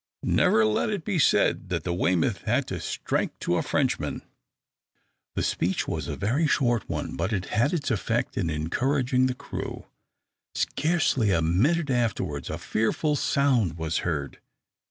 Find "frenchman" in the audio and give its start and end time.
3.61-4.23